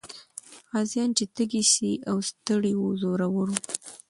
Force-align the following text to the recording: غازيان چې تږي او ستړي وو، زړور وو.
غازيان 0.71 1.09
چې 1.17 1.23
تږي 1.35 1.63
او 2.09 2.17
ستړي 2.29 2.73
وو، 2.77 2.97
زړور 3.01 3.21
وو. 3.33 3.43